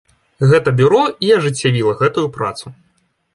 Гэта 0.51 0.71
бюро 0.79 1.01
і 1.27 1.29
ажыццявіла 1.35 1.93
гэтую 2.01 2.25
працу. 2.39 2.65